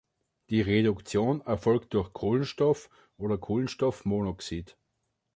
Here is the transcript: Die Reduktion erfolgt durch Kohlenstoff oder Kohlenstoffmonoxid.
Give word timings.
Die 0.49 0.61
Reduktion 0.61 1.41
erfolgt 1.41 1.93
durch 1.93 2.11
Kohlenstoff 2.11 2.89
oder 3.17 3.37
Kohlenstoffmonoxid. 3.37 4.75